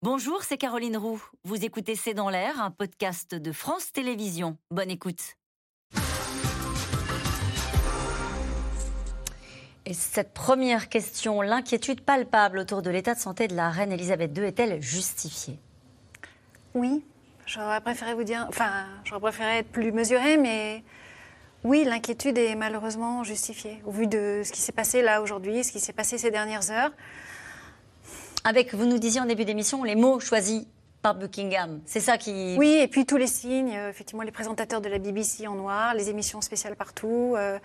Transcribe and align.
Bonjour, 0.00 0.44
c'est 0.44 0.58
Caroline 0.58 0.96
Roux. 0.96 1.20
Vous 1.42 1.64
écoutez 1.64 1.96
C'est 1.96 2.14
dans 2.14 2.30
l'air, 2.30 2.62
un 2.62 2.70
podcast 2.70 3.34
de 3.34 3.50
France 3.50 3.90
Télévisions. 3.90 4.56
Bonne 4.70 4.92
écoute. 4.92 5.34
Et 9.86 9.94
cette 9.94 10.32
première 10.32 10.88
question, 10.88 11.40
l'inquiétude 11.42 12.00
palpable 12.02 12.60
autour 12.60 12.80
de 12.80 12.90
l'état 12.90 13.14
de 13.14 13.18
santé 13.18 13.48
de 13.48 13.56
la 13.56 13.70
reine 13.70 13.90
Elisabeth 13.90 14.38
II 14.38 14.44
est-elle 14.44 14.80
justifiée? 14.80 15.58
Oui, 16.74 17.04
j'aurais 17.44 17.80
préféré 17.80 18.14
vous 18.14 18.22
dire, 18.22 18.46
enfin, 18.48 18.84
j'aurais 19.02 19.20
préféré 19.20 19.58
être 19.58 19.72
plus 19.72 19.90
mesurée, 19.90 20.36
mais 20.36 20.84
oui, 21.64 21.82
l'inquiétude 21.82 22.38
est 22.38 22.54
malheureusement 22.54 23.24
justifiée 23.24 23.82
au 23.84 23.90
vu 23.90 24.06
de 24.06 24.42
ce 24.44 24.52
qui 24.52 24.60
s'est 24.60 24.70
passé 24.70 25.02
là 25.02 25.20
aujourd'hui, 25.22 25.64
ce 25.64 25.72
qui 25.72 25.80
s'est 25.80 25.92
passé 25.92 26.18
ces 26.18 26.30
dernières 26.30 26.70
heures. 26.70 26.92
Avec, 28.48 28.72
vous 28.72 28.86
nous 28.86 28.96
disiez 28.96 29.20
en 29.20 29.26
début 29.26 29.44
d'émission, 29.44 29.84
les 29.84 29.94
mots 29.94 30.20
choisis 30.20 30.64
par 31.02 31.14
Buckingham. 31.14 31.82
C'est 31.84 32.00
ça 32.00 32.16
qui. 32.16 32.56
Oui, 32.56 32.78
et 32.80 32.88
puis 32.88 33.04
tous 33.04 33.18
les 33.18 33.26
signes, 33.26 33.76
euh, 33.76 33.90
effectivement, 33.90 34.22
les 34.22 34.30
présentateurs 34.30 34.80
de 34.80 34.88
la 34.88 34.98
BBC 34.98 35.46
en 35.46 35.54
noir, 35.54 35.92
les 35.92 36.08
émissions 36.08 36.40
spéciales 36.40 36.74
partout, 36.74 37.34
euh, 37.36 37.58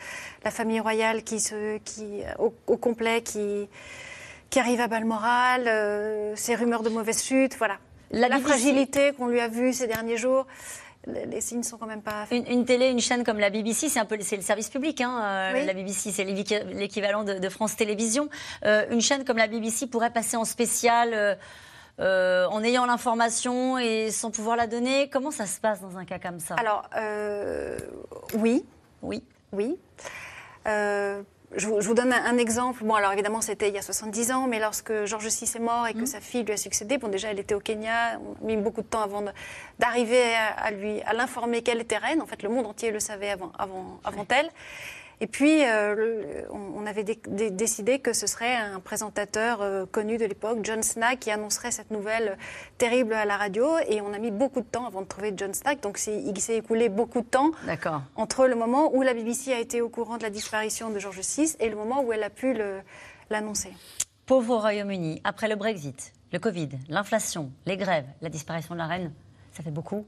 la 0.43 0.51
famille 0.51 0.81
royale 0.81 1.23
qui 1.23 1.39
se, 1.39 1.77
qui, 1.85 2.23
au, 2.38 2.75
complet, 2.75 3.21
qui, 3.21 3.69
qui 4.49 4.59
arrive 4.59 4.81
à 4.81 4.89
Balmoral, 4.89 5.69
euh, 5.69 6.35
ces 6.35 6.53
rumeurs 6.53 6.83
de 6.83 6.89
mauvaise 6.89 7.23
chute, 7.23 7.55
voilà. 7.57 7.77
La, 8.11 8.38
fragilité 8.41 9.13
qu'on 9.13 9.27
lui 9.27 9.39
a 9.39 9.47
vue 9.47 9.71
ces 9.71 9.88
derniers 9.88 10.17
jours 10.17 10.45
les 11.07 11.41
signes 11.41 11.63
sont 11.63 11.77
quand 11.77 11.85
même 11.85 12.02
pas. 12.02 12.25
Une, 12.31 12.66
télé, 12.66 12.89
une 12.89 12.99
chaîne 12.99 13.23
comme 13.23 13.39
la 13.39 13.49
BBC, 13.49 13.89
c'est 13.89 13.99
un 13.99 14.05
peu 14.05 14.17
c'est 14.21 14.35
le 14.38 14.41
service 14.41 14.70
public. 14.70 15.02
Hein, 15.02 15.21
euh, 15.21 15.66
La 15.66 15.73
BBC, 15.73 16.11
c'est 16.11 16.23
l'équivalent 16.23 17.23
de, 17.23 17.49
France 17.49 17.75
Télévisions. 17.75 18.30
Euh, 18.66 18.85
une 18.89 19.02
chaîne 19.02 19.25
comme 19.25 19.38
la 19.38 19.47
BBC 19.47 19.88
pourrait 19.88 20.11
passer 20.11 20.38
en 20.38 20.45
spécial. 20.45 21.38
Euh, 21.99 22.47
en 22.47 22.63
ayant 22.63 22.88
l'information 22.88 23.77
et 23.77 24.09
sans 24.09 24.31
pouvoir 24.31 24.58
la 24.58 24.66
donner 24.66 25.11
Comment 25.11 25.30
ça 25.30 25.45
se 25.45 25.59
passe 25.59 25.80
dans 25.80 25.95
un 25.95 26.05
cas 26.05 26.17
comme 26.17 26.39
ça? 26.39 26.55
Alors, 26.55 26.89
oui. 28.36 28.66
Oui. 29.03 29.23
Oui. 29.52 29.77
Je 31.55 31.67
vous, 31.67 31.93
donne 31.93 32.13
un, 32.13 32.37
exemple. 32.37 32.83
Bon, 32.83 32.95
alors 32.95 33.11
évidemment, 33.13 33.41
c'était 33.41 33.69
il 33.69 33.75
y 33.75 33.77
a 33.77 33.81
70 33.81 34.31
ans, 34.31 34.47
mais 34.47 34.59
lorsque 34.59 35.05
George 35.05 35.27
VI 35.27 35.43
est 35.43 35.59
mort 35.59 35.87
et 35.87 35.93
que 35.93 35.99
mmh. 35.99 36.05
sa 36.05 36.19
fille 36.19 36.43
lui 36.43 36.53
a 36.53 36.57
succédé, 36.57 36.97
bon, 36.97 37.09
déjà, 37.09 37.29
elle 37.29 37.39
était 37.39 37.55
au 37.55 37.59
Kenya. 37.59 38.19
On 38.41 38.45
a 38.45 38.47
mis 38.47 38.57
beaucoup 38.57 38.81
de 38.81 38.87
temps 38.87 39.01
avant 39.01 39.23
d'arriver 39.79 40.23
à, 40.57 40.71
lui, 40.71 41.01
à 41.01 41.13
l'informer 41.13 41.61
qu'elle 41.61 41.81
était 41.81 41.97
reine. 41.97 42.21
En 42.21 42.25
fait, 42.25 42.41
le 42.43 42.49
monde 42.49 42.65
entier 42.65 42.91
le 42.91 42.99
savait 42.99 43.29
avant, 43.29 43.51
avant, 43.57 43.99
avant 44.03 44.25
elle. 44.29 44.49
Et 45.22 45.28
puis, 45.28 45.64
euh, 45.66 46.44
on 46.52 46.86
avait 46.86 47.03
décidé 47.03 48.00
que 48.00 48.14
ce 48.14 48.28
serait 48.28 48.56
un 48.56 48.80
présentateur 48.80 49.61
euh, 49.61 49.86
connu 49.86 50.17
de 50.17 50.25
l'époque, 50.25 50.59
John 50.64 50.83
Snack, 50.83 51.20
qui 51.20 51.31
annoncerait 51.31 51.72
cette 51.72 51.92
nouvelle 51.92 52.38
terrible 52.78 53.14
à 53.14 53.25
la 53.25 53.38
radio. 53.38 53.78
Et 53.88 54.02
on 54.02 54.14
a 54.14 54.20
mis 54.20 54.31
beaucoup 54.31 54.61
de 54.61 54.66
temps 54.66 54.86
avant 54.86 55.02
de 55.02 55.08
trouver 55.08 55.33
John 55.36 55.53
Snack. 55.53 55.81
Donc, 55.81 56.00
il 56.08 56.39
s'est 56.39 56.58
écoulé 56.58 56.89
beaucoup 56.89 57.22
de 57.22 57.28
temps 57.28 57.52
entre 58.16 58.47
le 58.47 58.55
moment 58.55 58.94
où 58.94 59.02
la 59.02 59.14
BBC 59.14 59.53
a 59.53 59.59
été 59.59 59.81
au 59.81 59.89
courant 59.89 60.17
de 60.17 60.23
la 60.23 60.30
disparition 60.30 60.89
de 60.89 61.00
George 61.00 61.22
VI 61.22 61.55
et 61.59 61.70
le 61.70 61.75
moment 61.75 62.02
où 62.03 62.11
elle 62.11 62.23
a 62.23 62.30
pu 62.30 62.55
l'annoncer. 63.30 63.72
Pauvre 64.25 64.58
Royaume-Uni, 64.58 65.22
après 65.23 65.48
le 65.48 65.55
Brexit, 65.55 66.14
le 66.31 66.39
Covid, 66.39 66.70
l'inflation, 66.89 67.52
les 67.66 67.77
grèves, 67.77 68.08
la 68.22 68.30
disparition 68.30 68.73
de 68.73 68.80
la 68.80 68.88
reine, 68.88 69.14
ça 69.52 69.64
fait 69.64 69.72
beaucoup 69.72 70.05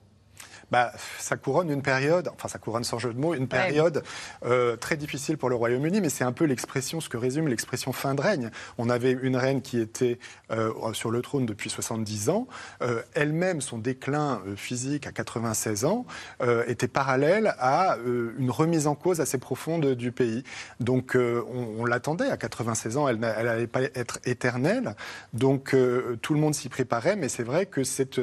bah, 0.71 0.91
ça 1.19 1.37
couronne 1.37 1.69
une 1.69 1.81
période, 1.81 2.29
enfin 2.33 2.47
ça 2.47 2.59
couronne 2.59 2.83
sans 2.83 2.99
jeu 2.99 3.13
de 3.13 3.19
mots, 3.19 3.33
une 3.33 3.47
période 3.47 4.03
euh, 4.45 4.75
très 4.75 4.97
difficile 4.97 5.37
pour 5.37 5.49
le 5.49 5.55
Royaume-Uni, 5.55 6.01
mais 6.01 6.09
c'est 6.09 6.23
un 6.23 6.31
peu 6.31 6.45
l'expression, 6.45 7.01
ce 7.01 7.09
que 7.09 7.17
résume 7.17 7.47
l'expression 7.47 7.91
fin 7.93 8.15
de 8.15 8.21
règne. 8.21 8.49
On 8.77 8.89
avait 8.89 9.11
une 9.11 9.35
reine 9.35 9.61
qui 9.61 9.79
était 9.79 10.19
euh, 10.51 10.71
sur 10.93 11.11
le 11.11 11.21
trône 11.21 11.45
depuis 11.45 11.69
70 11.69 12.29
ans. 12.29 12.47
Euh, 12.81 13.01
elle-même, 13.13 13.61
son 13.61 13.77
déclin 13.77 14.41
physique 14.55 15.07
à 15.07 15.11
96 15.11 15.85
ans 15.85 16.05
était 16.67 16.87
parallèle 16.87 17.55
à 17.59 17.97
une 18.37 18.51
remise 18.51 18.87
en 18.87 18.95
cause 18.95 19.21
assez 19.21 19.37
profonde 19.37 19.93
du 19.95 20.11
pays. 20.11 20.43
Donc 20.79 21.15
on, 21.15 21.85
l'attendait 21.85 22.29
à 22.29 22.37
96 22.37 22.97
ans, 22.97 23.07
elle 23.07 23.17
n'allait 23.17 23.67
pas 23.67 23.81
être 23.81 24.19
éternelle. 24.25 24.95
Donc 25.33 25.75
tout 26.21 26.33
le 26.33 26.39
monde 26.39 26.55
s'y 26.55 26.69
préparait, 26.69 27.15
mais 27.15 27.29
c'est 27.29 27.43
vrai 27.43 27.65
que 27.65 27.83
c'est 27.83 28.19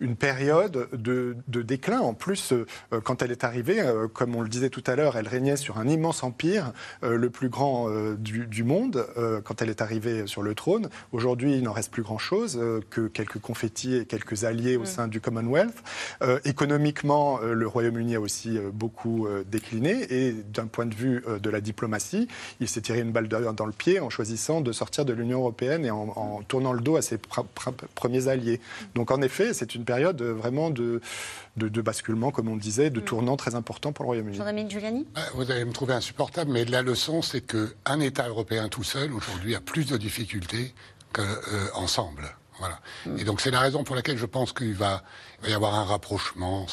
une 0.00 0.16
période 0.16 0.88
de, 0.92 1.36
de 1.48 1.62
déclin. 1.68 2.00
En 2.00 2.14
plus, 2.14 2.52
euh, 2.52 2.66
euh, 2.92 3.00
quand 3.00 3.22
elle 3.22 3.30
est 3.30 3.44
arrivée, 3.44 3.80
euh, 3.80 4.08
comme 4.08 4.34
on 4.34 4.40
le 4.40 4.48
disait 4.48 4.70
tout 4.70 4.82
à 4.86 4.96
l'heure, 4.96 5.16
elle 5.16 5.28
régnait 5.28 5.56
sur 5.56 5.78
un 5.78 5.86
immense 5.86 6.24
empire, 6.24 6.72
le 7.02 7.28
plus 7.28 7.50
grand 7.50 7.88
du, 8.16 8.64
monde, 8.64 9.06
quand 9.44 9.60
elle 9.60 9.68
est 9.68 9.82
arrivée 9.82 10.26
sur 10.26 10.42
le 10.42 10.54
trône. 10.54 10.88
Aujourd'hui, 11.12 11.56
il 11.56 11.62
n'en 11.62 11.72
reste 11.72 11.92
plus 11.92 12.02
grand-chose 12.02 12.58
que 12.90 13.06
quelques 13.08 13.38
confettis 13.38 13.94
et 13.96 14.06
quelques 14.06 14.44
alliés 14.44 14.76
au 14.76 14.82
mm. 14.82 14.86
sein 14.86 15.08
du 15.08 15.20
Commonwealth. 15.20 15.76
économiquement, 16.44 17.40
le 17.40 17.66
Royaume-Uni 17.66 18.16
a 18.16 18.20
aussi 18.20 18.58
beaucoup 18.72 19.28
décliné 19.46 20.06
et 20.12 20.32
d'un 20.32 20.66
point 20.66 20.86
de 20.86 20.94
vue 20.94 21.22
de 21.40 21.50
la 21.50 21.60
diplomatie, 21.60 22.28
il 22.60 22.68
s'est 22.68 22.80
tiré 22.80 23.00
une 23.00 23.12
balle 23.12 23.28
dans 23.28 23.66
le 23.66 23.72
pied 23.72 24.00
en 24.00 24.08
choisissant 24.08 24.60
de 24.60 24.72
sortir 24.72 25.04
de 25.04 25.12
l'Union 25.12 25.40
européenne 25.40 25.84
et 25.84 25.90
en, 25.90 26.42
tournant 26.48 26.72
le 26.72 26.80
dos 26.80 26.96
à 26.96 27.02
ses 27.02 27.18
premiers 27.94 28.28
alliés. 28.28 28.60
Donc 28.94 29.10
en 29.10 29.20
effet, 29.20 29.52
c'est 29.52 29.74
une 29.74 29.84
période 29.84 30.22
vraiment 30.22 30.70
de, 30.70 31.00
de, 31.58 31.82
basculement, 31.82 32.30
comme 32.30 32.48
on 32.48 32.54
le 32.54 32.60
disait, 32.60 32.90
de 32.90 33.00
mm. 33.00 33.04
tournant 33.04 33.36
très 33.36 33.54
important 33.54 33.92
pour 33.92 34.04
le 34.04 34.08
Royaume-Uni. 34.08 34.36
Jean-Dominique 34.36 34.70
Giuliani? 34.70 35.06
Bah, 35.14 35.20
Vous 35.34 35.50
allez 35.50 35.64
me 35.64 35.72
trouver 35.72 35.94
insupportable, 35.94 36.50
mais 36.50 36.64
la 36.64 36.82
leçon, 36.82 37.22
c'est 37.22 37.42
qu'un 37.42 38.00
État 38.00 38.28
européen 38.28 38.68
tout 38.68 38.84
seul, 38.84 39.12
aujourd'hui, 39.12 39.54
a 39.54 39.60
plus 39.60 39.86
de 39.86 39.96
difficultés 39.96 40.74
qu'ensemble. 41.12 42.37
Voilà. 42.58 42.80
Mm. 43.06 43.18
Et 43.18 43.24
donc 43.24 43.40
c'est 43.40 43.50
la 43.50 43.60
raison 43.60 43.84
pour 43.84 43.96
laquelle 43.96 44.18
je 44.18 44.26
pense 44.26 44.52
qu'il 44.52 44.74
va, 44.74 45.02
y 45.46 45.52
avoir 45.52 45.74
un 45.74 45.84
rapprochement 45.84 46.66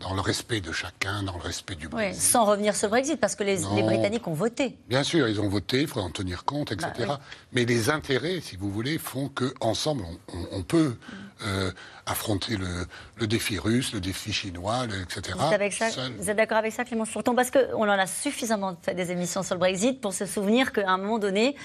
dans, 0.00 0.14
le 0.14 0.20
respect 0.20 0.60
de 0.60 0.72
chacun, 0.72 1.22
dans 1.22 1.36
le 1.36 1.42
respect 1.42 1.74
du 1.74 1.88
Brexit. 1.88 2.22
sans 2.22 2.44
revenir 2.44 2.76
sur 2.76 2.88
le 2.88 2.90
Brexit, 2.90 3.18
parce 3.18 3.34
que 3.34 3.44
les, 3.44 3.58
Britanniques 3.82 4.26
ont 4.28 4.34
voté. 4.34 4.76
Bien 4.88 5.02
sûr, 5.02 5.28
ils 5.28 5.40
ont 5.40 5.48
voté, 5.48 5.82
il 5.82 5.88
faut 5.88 6.00
en 6.00 6.10
tenir 6.10 6.44
compte, 6.44 6.72
etc. 6.72 6.90
Bah 7.06 7.20
Mais 7.52 7.64
les 7.64 7.90
intérêts, 7.90 8.40
si 8.40 8.56
vous 8.56 8.70
voulez, 8.70 8.98
font 8.98 9.28
qu'ensemble, 9.28 10.04
on, 10.28 10.58
on, 10.58 10.62
peut 10.62 10.88
mm. 10.88 11.46
euh, 11.46 11.70
affronter 12.06 12.56
le, 12.56 13.26
défi 13.26 13.58
russe, 13.58 13.92
le 13.92 14.00
défi 14.00 14.32
chinois, 14.32 14.84
etc. 14.84 15.36
Vous 15.36 16.30
êtes, 16.30 16.36
d'accord 16.36 16.58
avec 16.58 16.72
ça, 16.72 16.84
Clément 16.84 17.04
Surtout 17.04 17.34
parce 17.34 17.50
qu'on 17.50 17.82
en 17.82 17.88
a 17.88 18.06
suffisamment 18.06 18.76
fait 18.82 18.94
des 18.94 19.10
émissions 19.10 19.42
sur 19.42 19.54
le 19.54 19.60
Brexit 19.60 20.00
pour 20.00 20.12
se 20.12 20.26
souvenir 20.26 20.72
qu'à 20.72 20.90
un 20.90 20.98
moment 20.98 21.18
donné, 21.18 21.56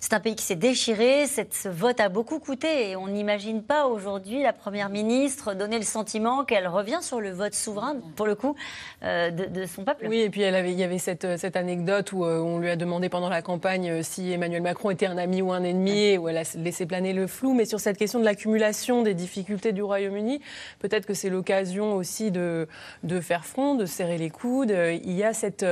c'est 0.00 0.12
un 0.12 0.20
pays 0.20 0.34
qui 0.36 0.44
s'est 0.44 0.56
déchiré, 0.56 1.26
ce 1.26 1.68
vote 1.68 2.00
a 2.00 2.08
beaucoup 2.08 2.38
coûté 2.38 2.90
et 2.90 2.96
on 2.96 3.08
n'imagine 3.08 3.62
pas 3.62 3.86
aujourd'hui 3.86 4.42
la 4.42 4.52
Première 4.52 4.88
ministre 4.88 5.54
donner 5.54 5.78
le 5.78 5.84
sentiment 5.84 6.44
qu'elle 6.44 6.68
revient 6.68 6.98
sur 7.00 7.20
le 7.20 7.30
vote 7.30 7.54
souverain, 7.54 7.96
pour 8.16 8.26
le 8.26 8.34
coup, 8.34 8.54
euh, 9.02 9.30
de, 9.30 9.66
son 9.66 9.84
peuple. 9.84 10.06
Oui, 10.08 10.20
et 10.20 10.30
puis 10.30 10.42
elle 10.42 10.54
avait, 10.54 10.72
il 10.72 10.78
y 10.78 10.84
avait 10.84 10.98
cette, 10.98 11.38
cette 11.38 11.56
anecdote 11.56 12.12
où 12.12 12.24
euh, 12.24 12.38
on 12.38 12.58
lui 12.58 12.70
a 12.70 12.76
demandé 12.76 13.08
pendant 13.08 13.28
la 13.28 13.42
campagne 13.42 13.90
euh, 13.90 14.02
si 14.02 14.32
Emmanuel 14.32 14.62
Macron 14.62 14.90
était 14.90 15.06
un 15.06 15.18
ami 15.18 15.42
ou 15.42 15.52
un 15.52 15.62
ennemi, 15.62 15.98
et 15.98 16.18
où 16.18 16.28
elle 16.28 16.38
a 16.38 16.44
laissé 16.56 16.86
planer 16.86 17.12
le 17.12 17.26
flou. 17.26 17.54
Mais 17.54 17.64
sur 17.64 17.80
cette 17.80 17.96
question 17.96 18.20
de 18.20 18.24
l'accumulation 18.24 19.02
des 19.02 19.14
difficultés 19.14 19.72
du 19.72 19.82
Royaume-Uni, 19.82 20.40
peut-être 20.78 21.06
que 21.06 21.14
c'est 21.14 21.30
l'occasion 21.30 21.94
aussi 21.94 22.30
de, 22.30 22.68
de 23.02 23.20
faire 23.20 23.44
front, 23.44 23.74
de 23.74 23.86
serrer 23.86 24.18
les 24.18 24.30
coudes. 24.30 24.70
Il 24.70 25.12
y 25.12 25.24
a 25.24 25.32
cette, 25.32 25.66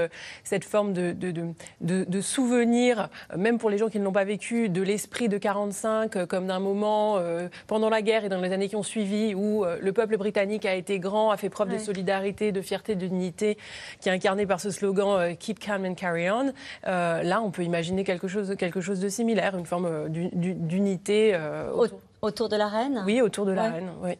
cette 0.44 0.64
forme 0.64 0.92
de, 0.92 1.12
de, 1.12 1.32
de, 1.80 2.04
de 2.04 2.20
souvenir, 2.20 3.08
même 3.36 3.58
pour 3.58 3.70
les 3.70 3.78
gens 3.78 3.88
qui 3.88 3.98
ne 3.98 4.04
l'ont 4.04 4.12
pas 4.16 4.24
vécu 4.24 4.70
de 4.70 4.80
l'esprit 4.80 5.28
de 5.28 5.36
45 5.36 6.16
euh, 6.16 6.24
comme 6.24 6.46
d'un 6.46 6.58
moment 6.58 7.18
euh, 7.18 7.48
pendant 7.66 7.90
la 7.90 8.00
guerre 8.00 8.24
et 8.24 8.30
dans 8.30 8.40
les 8.40 8.50
années 8.50 8.66
qui 8.66 8.74
ont 8.74 8.82
suivi 8.82 9.34
où 9.34 9.62
euh, 9.62 9.76
le 9.78 9.92
peuple 9.92 10.16
britannique 10.16 10.64
a 10.64 10.74
été 10.74 10.98
grand, 10.98 11.30
a 11.30 11.36
fait 11.36 11.50
preuve 11.50 11.68
de 11.68 11.76
solidarité, 11.76 12.50
de 12.50 12.62
fierté, 12.62 12.94
de 12.94 13.06
dignité, 13.06 13.58
qui 14.00 14.08
est 14.08 14.12
incarné 14.12 14.46
par 14.46 14.58
ce 14.58 14.70
slogan 14.70 15.36
Keep 15.36 15.58
calm 15.58 15.84
and 15.84 15.96
carry 15.96 16.30
on. 16.30 16.54
là, 16.82 17.42
on 17.42 17.50
peut 17.50 17.62
imaginer 17.62 18.04
quelque 18.04 18.26
chose, 18.26 18.56
quelque 18.56 18.80
chose 18.80 19.00
de 19.00 19.10
similaire, 19.10 19.54
une 19.58 19.66
forme 19.66 20.08
d'unité 20.08 21.38
autour... 21.74 22.00
autour... 22.22 22.48
de 22.48 22.56
la 22.56 22.68
reine? 22.68 23.02
Oui, 23.04 23.20
autour 23.20 23.44
de 23.44 23.52
la 23.52 23.70
reine. 23.70 23.90
Oui. 24.02 24.12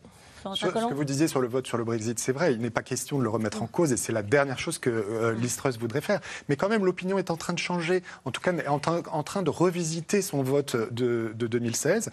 Ce 0.54 0.66
que 0.66 0.94
vous 0.94 1.04
disiez 1.04 1.28
sur 1.28 1.40
le 1.40 1.48
vote 1.48 1.66
sur 1.66 1.78
le 1.78 1.84
Brexit, 1.84 2.18
c'est 2.18 2.32
vrai, 2.32 2.54
il 2.54 2.60
n'est 2.60 2.70
pas 2.70 2.82
question 2.82 3.18
de 3.18 3.22
le 3.22 3.28
remettre 3.28 3.62
en 3.62 3.66
cause 3.66 3.92
et 3.92 3.96
c'est 3.96 4.12
la 4.12 4.22
dernière 4.22 4.58
chose 4.58 4.78
que 4.78 4.90
euh, 4.90 5.34
Listrus 5.34 5.78
voudrait 5.78 6.00
faire. 6.00 6.20
Mais 6.48 6.56
quand 6.56 6.68
même, 6.68 6.84
l'opinion 6.84 7.18
est 7.18 7.30
en 7.30 7.36
train 7.36 7.52
de 7.52 7.58
changer, 7.58 8.02
en 8.24 8.30
tout 8.30 8.40
cas 8.40 8.52
en, 8.68 8.80
en 8.86 9.22
train 9.22 9.42
de 9.42 9.50
revisiter 9.50 10.22
son 10.22 10.42
vote 10.42 10.76
de, 10.92 11.32
2016 11.38 12.10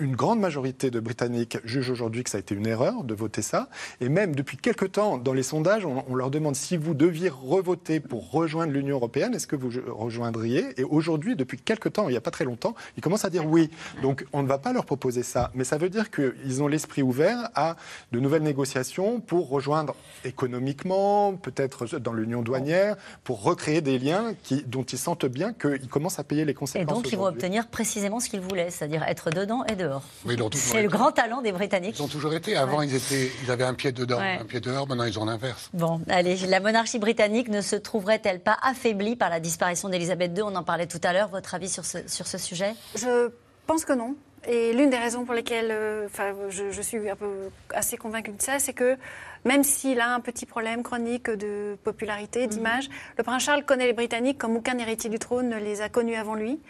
une 0.00 0.14
grande 0.14 0.38
majorité 0.38 0.90
de 0.90 1.00
Britanniques 1.00 1.58
jugent 1.64 1.90
aujourd'hui 1.90 2.22
que 2.22 2.30
ça 2.30 2.38
a 2.38 2.40
été 2.40 2.54
une 2.54 2.66
erreur 2.66 3.02
de 3.02 3.14
voter 3.14 3.42
ça. 3.42 3.68
Et 4.00 4.08
même 4.08 4.34
depuis 4.34 4.56
quelque 4.56 4.84
temps, 4.84 5.18
dans 5.18 5.32
les 5.32 5.42
sondages, 5.42 5.84
on, 5.84 6.14
leur 6.14 6.30
demande 6.30 6.56
si 6.56 6.76
vous 6.76 6.94
deviez 6.94 7.28
revoter 7.28 8.00
pour 8.00 8.30
rejoindre 8.30 8.72
l'Union 8.72 8.96
européenne, 8.96 9.34
est-ce 9.34 9.46
que 9.46 9.56
vous 9.56 9.70
rejoindriez? 9.88 10.80
Et 10.80 10.84
aujourd'hui, 10.84 11.36
depuis 11.36 11.58
quelque 11.58 11.88
temps, 11.88 12.08
il 12.08 12.12
n'y 12.12 12.16
a 12.16 12.20
pas 12.20 12.30
très 12.30 12.44
longtemps, 12.44 12.74
ils 12.96 13.02
commencent 13.02 13.24
à 13.24 13.30
dire 13.30 13.46
oui. 13.46 13.70
Donc 14.02 14.24
on 14.32 14.42
ne 14.42 14.48
va 14.48 14.58
pas 14.58 14.72
leur 14.72 14.84
proposer 14.84 15.22
ça. 15.22 15.50
Mais 15.54 15.64
ça 15.64 15.78
veut 15.78 15.88
dire 15.88 16.10
qu'ils 16.10 16.62
ont 16.62 16.68
l'esprit 16.68 17.02
ouvert 17.02 17.17
à 17.54 17.76
de 18.12 18.20
nouvelles 18.20 18.42
négociations 18.42 19.20
pour 19.20 19.48
rejoindre 19.48 19.94
économiquement, 20.24 21.34
peut-être 21.34 21.98
dans 21.98 22.12
l'Union 22.12 22.42
douanière, 22.42 22.96
pour 23.24 23.42
recréer 23.42 23.80
des 23.80 23.98
liens 23.98 24.34
qui, 24.42 24.62
dont 24.64 24.82
ils 24.84 24.98
sentent 24.98 25.26
bien 25.26 25.52
qu'ils 25.52 25.88
commencent 25.88 26.18
à 26.18 26.24
payer 26.24 26.44
les 26.44 26.54
conséquences. 26.54 26.82
Et 26.82 26.94
donc 27.02 27.12
ils 27.12 27.18
vont 27.18 27.26
obtenir 27.26 27.66
précisément 27.68 28.20
ce 28.20 28.28
qu'ils 28.28 28.40
voulaient, 28.40 28.70
c'est-à-dire 28.70 29.02
être 29.04 29.30
dedans 29.30 29.64
et 29.64 29.76
dehors. 29.76 30.02
Oui, 30.24 30.36
C'est 30.54 30.82
le 30.82 30.88
grand 30.88 31.12
talent 31.12 31.42
des 31.42 31.52
Britanniques. 31.52 31.96
Ils 31.98 32.02
ont 32.02 32.08
toujours 32.08 32.34
été. 32.34 32.56
Avant, 32.56 32.82
ils, 32.82 32.94
étaient, 32.94 33.30
ils 33.42 33.50
avaient 33.50 33.64
un 33.64 33.74
pied 33.74 33.92
dedans, 33.92 34.18
Ouais. 34.18 34.38
un 34.40 34.44
pied 34.44 34.60
dehors. 34.60 34.86
Maintenant, 34.88 35.04
ils 35.04 35.18
ont 35.18 35.24
l'inverse. 35.24 35.70
Bon, 35.72 36.00
allez, 36.08 36.36
la 36.46 36.60
monarchie 36.60 36.98
britannique 36.98 37.48
ne 37.48 37.60
se 37.60 37.76
trouverait-elle 37.76 38.40
pas 38.40 38.56
affaiblie 38.62 39.16
par 39.16 39.30
la 39.30 39.40
disparition 39.40 39.88
d'Elisabeth 39.88 40.32
II 40.36 40.42
On 40.42 40.54
en 40.56 40.64
parlait 40.64 40.86
tout 40.86 41.00
à 41.04 41.12
l'heure. 41.12 41.28
Votre 41.28 41.54
avis 41.54 41.68
sur 41.68 41.84
ce, 41.84 41.98
sur 42.06 42.26
ce 42.26 42.38
sujet? 42.38 42.74
Je 42.96 43.30
pense 43.66 43.84
que 43.84 43.92
non. 43.92 44.14
Et 44.46 44.72
l'une 44.72 44.90
des 44.90 44.96
raisons 44.96 45.24
pour 45.24 45.34
lesquelles 45.34 45.70
euh, 45.70 46.08
je, 46.48 46.70
je 46.70 46.82
suis 46.82 47.08
un 47.08 47.16
peu 47.16 47.50
assez 47.74 47.96
convaincue 47.96 48.32
de 48.32 48.40
ça, 48.40 48.58
c'est 48.58 48.72
que 48.72 48.96
même 49.44 49.64
s'il 49.64 50.00
a 50.00 50.14
un 50.14 50.20
petit 50.20 50.46
problème 50.46 50.82
chronique 50.82 51.30
de 51.30 51.76
popularité, 51.84 52.46
d'image, 52.46 52.88
le 53.16 53.24
prince 53.24 53.42
Charles 53.42 53.64
connaît 53.64 53.86
les 53.86 53.92
Britanniques 53.92 54.38
comme 54.38 54.56
aucun 54.56 54.78
héritier 54.78 55.10
du 55.10 55.18
trône 55.18 55.48
ne 55.48 55.58
les 55.58 55.80
a 55.80 55.88
connus 55.88 56.16
avant 56.16 56.34
lui. 56.34 56.60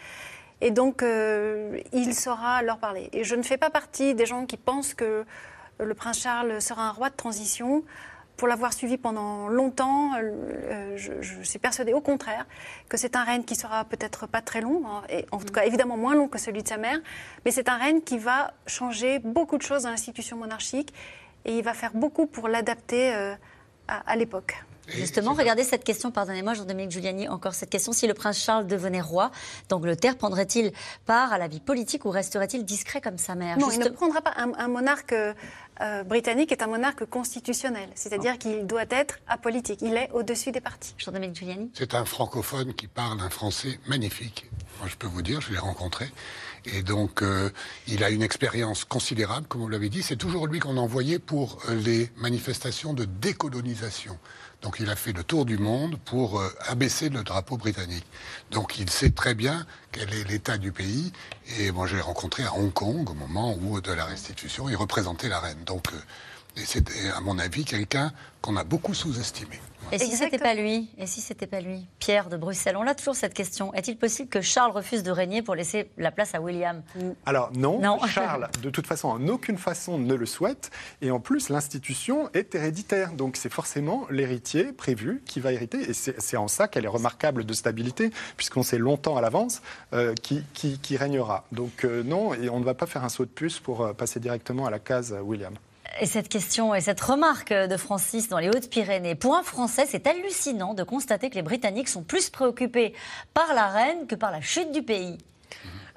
Et 0.61 0.71
donc, 0.71 1.03
euh, 1.03 1.79
il 1.93 2.13
saura 2.13 2.61
leur 2.63 2.79
parler. 2.79 3.09
Et 3.13 3.23
je 3.23 3.35
ne 3.35 3.43
fais 3.43 3.57
pas 3.57 3.69
partie 3.69 4.13
des 4.13 4.25
gens 4.25 4.45
qui 4.45 4.57
pensent 4.57 4.93
que 4.93 5.25
le 5.79 5.93
prince 5.93 6.19
Charles 6.19 6.61
sera 6.61 6.83
un 6.83 6.91
roi 6.91 7.09
de 7.09 7.15
transition. 7.15 7.83
Pour 8.39 8.47
l'avoir 8.47 8.71
suivi 8.71 8.97
pendant 8.97 9.49
longtemps, 9.49 10.13
euh, 10.15 10.93
je, 10.95 11.11
je 11.19 11.41
suis 11.41 11.59
persuadée 11.59 11.91
au 11.91 11.99
contraire 11.99 12.45
que 12.87 12.95
c'est 12.95 13.17
un 13.17 13.25
règne 13.25 13.43
qui 13.43 13.53
sera 13.53 13.83
peut-être 13.83 14.27
pas 14.27 14.41
très 14.41 14.61
long, 14.61 14.81
hein, 14.87 15.01
et 15.09 15.25
en 15.33 15.39
tout 15.39 15.51
cas 15.51 15.65
évidemment 15.65 15.97
moins 15.97 16.15
long 16.15 16.29
que 16.29 16.39
celui 16.39 16.63
de 16.63 16.67
sa 16.69 16.77
mère, 16.77 16.99
mais 17.43 17.51
c'est 17.51 17.67
un 17.67 17.75
règne 17.75 17.99
qui 17.99 18.17
va 18.17 18.53
changer 18.65 19.19
beaucoup 19.19 19.57
de 19.57 19.61
choses 19.61 19.83
dans 19.83 19.89
l'institution 19.89 20.37
monarchique 20.37 20.93
et 21.43 21.57
il 21.57 21.63
va 21.65 21.73
faire 21.73 21.91
beaucoup 21.93 22.27
pour 22.27 22.47
l'adapter 22.47 23.13
euh, 23.13 23.35
à, 23.89 24.09
à 24.09 24.15
l'époque. 24.15 24.55
Justement, 24.91 25.33
regardez 25.33 25.63
cette 25.63 25.83
question, 25.83 26.11
pardonnez-moi, 26.11 26.53
Jean-Dominique 26.53 26.91
Giuliani, 26.91 27.27
encore 27.27 27.53
cette 27.53 27.69
question. 27.69 27.91
Si 27.91 28.07
le 28.07 28.13
prince 28.13 28.37
Charles 28.39 28.67
devenait 28.67 29.01
roi 29.01 29.31
d'Angleterre, 29.69 30.17
prendrait-il 30.17 30.71
part 31.05 31.33
à 31.33 31.37
la 31.37 31.47
vie 31.47 31.59
politique 31.59 32.05
ou 32.05 32.09
resterait-il 32.09 32.65
discret 32.65 33.01
comme 33.01 33.17
sa 33.17 33.35
mère? 33.35 33.57
Non, 33.57 33.71
il 33.71 33.79
ne 33.79 33.89
prendra 33.89 34.21
pas. 34.21 34.33
Un, 34.37 34.51
un 34.57 34.67
monarque 34.67 35.13
euh, 35.13 35.33
euh, 35.81 36.03
britannique 36.03 36.51
est 36.51 36.61
un 36.61 36.67
monarque 36.67 37.05
constitutionnel, 37.05 37.89
c'est-à-dire 37.95 38.37
qu'il 38.37 38.67
doit 38.67 38.85
être 38.89 39.19
apolitique. 39.27 39.79
Il 39.81 39.95
est 39.95 40.09
au-dessus 40.13 40.51
des 40.51 40.61
partis. 40.61 40.93
Jean-Dominique 40.97 41.37
Giuliani 41.37 41.71
C'est 41.73 41.93
un 41.93 42.05
francophone 42.05 42.73
qui 42.73 42.87
parle 42.87 43.21
un 43.21 43.29
français 43.29 43.79
magnifique. 43.87 44.45
Moi, 44.79 44.87
je 44.89 44.95
peux 44.95 45.07
vous 45.07 45.21
dire, 45.21 45.41
je 45.41 45.51
l'ai 45.51 45.57
rencontré. 45.57 46.09
Et 46.65 46.83
donc, 46.83 47.21
euh, 47.21 47.49
il 47.87 48.03
a 48.03 48.09
une 48.09 48.21
expérience 48.21 48.83
considérable, 48.83 49.47
comme 49.47 49.61
vous 49.61 49.69
l'avez 49.69 49.89
dit. 49.89 50.03
C'est 50.03 50.17
toujours 50.17 50.47
lui 50.47 50.59
qu'on 50.59 50.77
envoyait 50.77 51.19
pour 51.19 51.59
les 51.69 52.09
manifestations 52.17 52.93
de 52.93 53.05
décolonisation. 53.05 54.17
Donc, 54.61 54.77
il 54.81 54.89
a 54.89 54.95
fait 54.95 55.13
le 55.13 55.23
tour 55.23 55.45
du 55.45 55.57
monde 55.57 55.97
pour 56.03 56.39
euh, 56.39 56.53
abaisser 56.67 57.09
le 57.09 57.23
drapeau 57.23 57.55
britannique. 57.55 58.05
Donc, 58.51 58.77
il 58.77 58.89
sait 58.89 59.11
très 59.11 59.33
bien 59.33 59.65
quel 59.93 60.13
est 60.13 60.25
l'état 60.25 60.57
du 60.57 60.73
pays. 60.73 61.13
Et 61.57 61.71
moi, 61.71 61.87
je 61.87 61.95
l'ai 61.95 62.01
rencontré 62.01 62.43
à 62.43 62.53
Hong 62.53 62.73
Kong 62.73 63.09
au 63.09 63.13
moment 63.13 63.55
où, 63.61 63.79
de 63.79 63.91
la 63.93 64.03
restitution, 64.03 64.67
il 64.67 64.75
représentait 64.75 65.29
la 65.29 65.39
reine. 65.39 65.63
Donc, 65.65 65.87
euh, 65.93 65.97
et 66.61 66.65
c'était, 66.65 67.09
à 67.15 67.21
mon 67.21 67.39
avis, 67.39 67.65
quelqu'un 67.65 68.11
qu'on 68.41 68.55
a 68.57 68.63
beaucoup 68.63 68.93
sous-estimé. 68.93 69.59
Et 69.91 69.97
si 69.97 70.15
c'était 70.15 70.37
pas 70.37 70.53
lui 70.53 70.87
Et 70.99 71.07
si 71.07 71.19
c'était 71.19 71.47
pas 71.47 71.61
lui 71.61 71.83
Pierre 71.97 72.29
de 72.29 72.37
Bruxelles, 72.37 72.75
on 72.77 72.85
a 72.85 72.93
toujours 72.93 73.15
cette 73.15 73.33
question. 73.33 73.73
Est-il 73.73 73.97
possible 73.97 74.29
que 74.29 74.39
Charles 74.39 74.71
refuse 74.71 75.01
de 75.01 75.09
régner 75.09 75.41
pour 75.41 75.55
laisser 75.55 75.89
la 75.97 76.11
place 76.11 76.35
à 76.35 76.41
William? 76.41 76.83
Alors 77.25 77.49
non, 77.55 77.79
Non. 77.81 77.97
Charles, 78.07 78.49
de 78.61 78.69
toute 78.69 78.85
façon, 78.85 79.07
en 79.07 79.27
aucune 79.29 79.57
façon 79.57 79.97
ne 79.97 80.13
le 80.13 80.25
souhaite. 80.27 80.69
Et 81.01 81.09
en 81.09 81.19
plus, 81.19 81.49
l'institution 81.49 82.29
est 82.35 82.53
héréditaire. 82.53 83.13
Donc 83.13 83.35
c'est 83.35 83.51
forcément 83.51 84.05
l'héritier 84.11 84.73
prévu 84.73 85.23
qui 85.25 85.39
va 85.39 85.53
hériter. 85.53 85.89
Et 85.89 85.93
c'est 85.93 86.21
c'est 86.21 86.37
en 86.37 86.47
ça 86.47 86.67
qu'elle 86.67 86.85
est 86.85 86.89
remarquable 86.89 87.43
de 87.43 87.53
stabilité, 87.53 88.11
puisqu'on 88.37 88.63
sait 88.63 88.77
longtemps 88.77 89.17
à 89.17 89.21
l'avance 89.21 89.61
euh, 89.93 90.13
qui, 90.13 90.43
qui- 90.53 90.77
qui 90.77 90.97
régnera. 90.97 91.45
Donc 91.51 91.83
euh, 91.83 92.03
non, 92.03 92.35
et 92.35 92.47
on 92.49 92.59
ne 92.59 92.65
va 92.65 92.75
pas 92.75 92.85
faire 92.85 93.03
un 93.03 93.09
saut 93.09 93.25
de 93.25 93.31
puce 93.31 93.59
pour 93.59 93.81
euh, 93.81 93.93
passer 93.93 94.19
directement 94.19 94.67
à 94.67 94.69
la 94.69 94.79
case 94.79 95.15
William. 95.23 95.55
Et 95.99 96.05
cette 96.05 96.29
question 96.29 96.73
et 96.75 96.81
cette 96.81 97.01
remarque 97.01 97.53
de 97.53 97.77
Francis 97.77 98.29
dans 98.29 98.37
les 98.37 98.49
Hautes-Pyrénées. 98.49 99.15
Pour 99.15 99.35
un 99.35 99.43
Français, 99.43 99.85
c'est 99.87 100.07
hallucinant 100.07 100.73
de 100.73 100.83
constater 100.83 101.29
que 101.29 101.35
les 101.35 101.41
Britanniques 101.41 101.89
sont 101.89 102.03
plus 102.03 102.29
préoccupés 102.29 102.93
par 103.33 103.53
la 103.53 103.67
reine 103.67 104.07
que 104.07 104.15
par 104.15 104.31
la 104.31 104.41
chute 104.41 104.71
du 104.71 104.83
pays. 104.83 105.17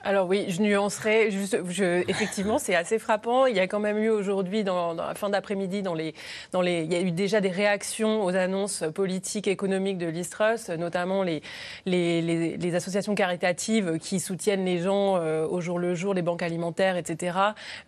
Alors 0.05 0.27
oui, 0.29 0.47
je 0.49 0.61
nuancerai. 0.63 1.31
Juste, 1.31 1.59
je- 1.69 2.03
effectivement, 2.09 2.59
c'est 2.59 2.75
assez 2.75 2.99
frappant. 2.99 3.47
Il 3.47 3.55
y 3.57 3.61
a 3.61 3.69
quand 3.69 3.79
même 3.79 3.99
eu 3.99 4.09
aujourd'hui, 4.11 4.65
dans, 4.65 4.95
dans 4.95 5.07
la 5.07 5.15
fin 5.15 5.31
d'après-midi, 5.31 5.83
dans 5.83 5.95
les, 5.95 6.13
dans 6.51 6.61
les, 6.61 6.83
il 6.83 6.93
y 6.93 6.97
a 6.97 7.01
eu 7.01 7.13
déjà 7.13 7.41
des 7.41 7.51
réactions 7.51 8.25
aux 8.25 8.35
annonces 8.35 8.83
politiques, 8.95 9.47
économiques 9.47 9.99
de 9.99 10.07
l'Istrus, 10.07 10.71
notamment 10.71 11.23
les, 11.23 11.41
les, 11.87 12.21
les, 12.21 12.57
les 12.57 12.75
associations 12.75 13.15
caritatives 13.15 13.99
qui 14.01 14.19
soutiennent 14.19 14.65
les 14.65 14.79
gens 14.79 15.19
euh, 15.19 15.47
au 15.47 15.61
jour 15.61 15.79
le 15.79 15.95
jour, 15.95 16.15
les 16.15 16.23
banques 16.23 16.43
alimentaires, 16.43 16.97
etc. 16.97 17.39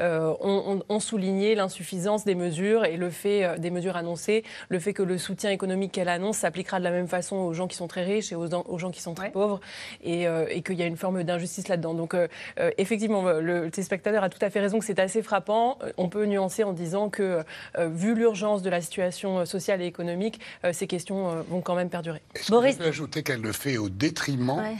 euh, 0.00 0.32
ont, 0.40 0.62
ont- 0.76 0.82
ont 0.88 1.00
souligné 1.00 1.56
l'insuffisance 1.56 2.24
des 2.24 2.36
mesures 2.36 2.84
et 2.84 2.96
le 2.96 3.10
fait 3.10 3.44
euh, 3.44 3.58
des 3.58 3.70
mesures 3.70 3.96
annoncées, 3.96 4.44
le 4.68 4.78
fait 4.78 4.92
que 4.92 5.02
le 5.02 5.18
soutien 5.18 5.50
économique 5.50 5.90
qu'elle 5.90 6.08
annonce 6.08 6.36
s'appliquera 6.38 6.78
de 6.78 6.84
la 6.84 6.92
même 6.92 7.08
façon 7.08 7.36
aux 7.36 7.52
gens 7.54 7.66
qui 7.66 7.76
sont 7.76 7.88
très 7.88 8.04
riches 8.04 8.30
et 8.30 8.36
aux, 8.36 8.46
aux 8.54 8.78
gens 8.78 8.92
qui 8.92 9.00
sont 9.02 9.14
très 9.14 9.24
Ouais. 9.24 9.30
pauvres, 9.30 9.60
et, 10.02 10.28
euh, 10.28 10.44
et 10.50 10.60
qu'il 10.60 10.74
y 10.78 10.82
a 10.82 10.86
une 10.86 10.98
forme 10.98 11.22
d'injustice 11.24 11.66
là-dedans. 11.68 12.03
Donc 12.04 12.12
euh, 12.12 12.28
euh, 12.60 12.70
effectivement, 12.76 13.22
le 13.22 13.70
téléspectateur 13.70 14.22
a 14.22 14.28
tout 14.28 14.38
à 14.42 14.50
fait 14.50 14.60
raison 14.60 14.78
que 14.78 14.84
c'est 14.84 14.98
assez 14.98 15.22
frappant. 15.22 15.78
Euh, 15.82 15.90
On 15.96 16.10
peut 16.10 16.26
nuancer 16.26 16.62
en 16.62 16.74
disant 16.74 17.08
que, 17.08 17.42
euh, 17.78 17.88
vu 17.88 18.14
l'urgence 18.14 18.60
de 18.60 18.68
la 18.68 18.82
situation 18.82 19.38
euh, 19.38 19.44
sociale 19.46 19.80
et 19.80 19.86
économique, 19.86 20.38
euh, 20.64 20.74
ces 20.74 20.86
questions 20.86 21.30
euh, 21.30 21.42
vont 21.48 21.62
quand 21.62 21.74
même 21.74 21.88
perdurer. 21.88 22.20
Boris- 22.50 22.76
que 22.76 22.80
je 22.80 22.84
peux 22.84 22.88
ajouter 22.90 23.22
qu'elle 23.22 23.40
le 23.40 23.52
fait 23.52 23.78
au 23.78 23.88
détriment 23.88 24.58
Ouais. 24.58 24.76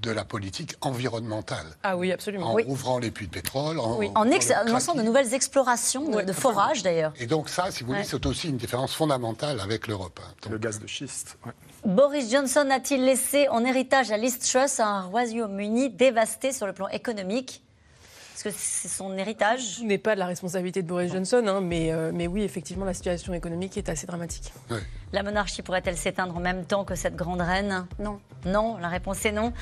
De 0.00 0.10
la 0.10 0.24
politique 0.24 0.74
environnementale 0.80 1.66
Ah 1.82 1.96
oui, 1.96 2.10
absolument. 2.10 2.50
En 2.52 2.54
Oui. 2.54 2.64
ouvrant 2.66 2.98
les 2.98 3.10
puits 3.10 3.26
de 3.26 3.32
pétrole, 3.32 3.78
en, 3.78 3.96
Oui. 3.98 4.10
En 4.14 4.24
lançant 4.66 4.94
de 4.94 5.02
nouvelles 5.02 5.34
explorations 5.34 6.08
de, 6.08 6.16
Ouais, 6.16 6.24
de 6.24 6.32
forage 6.32 6.82
d'ailleurs. 6.82 7.12
Et 7.18 7.26
donc 7.26 7.48
ça, 7.48 7.70
si 7.70 7.80
vous 7.82 7.88
voulez, 7.88 7.98
Ouais. 8.00 8.04
c'est 8.04 8.24
aussi 8.26 8.48
une 8.48 8.56
différence 8.56 8.94
fondamentale 8.94 9.60
avec 9.60 9.86
l'Europe. 9.86 10.20
hein. 10.22 10.34
Donc, 10.42 10.52
Le 10.52 10.58
gaz 10.58 10.80
de 10.80 10.86
schiste. 10.86 11.36
ouais. 11.46 11.52
Boris 11.84 12.30
Johnson 12.30 12.66
a-t-il 12.70 13.04
laissé 13.04 13.48
en 13.48 13.64
héritage 13.64 14.10
à 14.10 14.16
Liz 14.16 14.38
Truss 14.38 14.80
un 14.80 15.02
Royaume-Uni 15.02 15.90
dévasté 15.90 16.52
sur 16.52 16.66
le 16.66 16.72
plan 16.72 16.88
économique? 16.88 17.62
Est-ce 18.34 18.44
que 18.44 18.50
c'est 18.50 18.88
son 18.88 19.16
héritage 19.16 19.60
Ce 19.78 19.82
n'est 19.82 19.98
pas 19.98 20.14
de 20.14 20.18
la 20.20 20.26
responsabilité 20.26 20.82
de 20.82 20.88
Boris 20.88 21.12
Johnson, 21.12 21.44
hein, 21.46 21.60
mais, 21.60 21.92
euh, 21.92 22.10
mais 22.12 22.26
oui, 22.26 22.42
effectivement, 22.42 22.84
la 22.84 22.94
situation 22.94 23.32
économique 23.32 23.76
est 23.76 23.88
assez 23.88 24.06
dramatique. 24.06 24.52
ouais. 24.70 24.78
La 25.12 25.22
monarchie 25.22 25.62
pourrait-elle 25.62 25.96
s'éteindre 25.96 26.36
en 26.36 26.40
même 26.40 26.64
temps 26.64 26.84
que 26.84 26.96
cette 26.96 27.14
grande 27.14 27.40
reine? 27.40 27.86
Non. 28.00 28.18
Non, 28.46 28.76
la 28.78 28.88
réponse 28.88 29.24
est 29.24 29.30
non. 29.30 29.52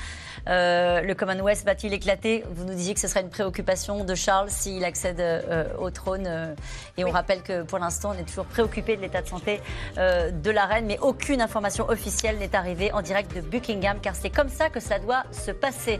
Euh, 0.47 1.01
le 1.01 1.13
Commonwealth 1.13 1.63
va-t-il 1.63 1.93
éclater? 1.93 2.43
Vous 2.49 2.65
nous 2.65 2.73
disiez 2.73 2.95
que 2.95 2.99
ce 2.99 3.07
serait 3.07 3.21
une 3.21 3.29
préoccupation 3.29 4.03
de 4.03 4.15
Charles 4.15 4.49
s'il 4.49 4.83
accède 4.83 5.19
euh, 5.19 5.65
au 5.77 5.91
trône. 5.91 6.25
euh, 6.25 6.55
et 6.97 7.05
on 7.05 7.11
rappelle 7.11 7.43
que 7.43 7.61
pour 7.61 7.77
l'instant, 7.77 8.13
on 8.15 8.19
est 8.19 8.23
toujours 8.27 8.45
préoccupé 8.45 8.95
de 8.97 9.01
l'état 9.01 9.21
de 9.21 9.27
santé 9.27 9.61
euh, 9.99 10.31
de 10.31 10.49
la 10.49 10.65
reine, 10.65 10.87
mais 10.87 10.97
aucune 10.99 11.41
information 11.41 11.87
officielle 11.87 12.39
n'est 12.39 12.55
arrivée 12.55 12.91
en 12.91 13.03
direct 13.03 13.35
de 13.35 13.41
Buckingham, 13.41 13.99
car 14.01 14.15
c'est 14.15 14.31
comme 14.31 14.49
ça 14.49 14.69
que 14.71 14.79
ça 14.79 14.97
doit 14.97 15.23
se 15.31 15.51
passer. 15.51 15.99